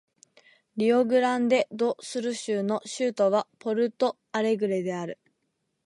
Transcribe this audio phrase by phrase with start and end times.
[0.77, 5.19] リオグランデ・ド・スル州の州都はポルト・アレグレである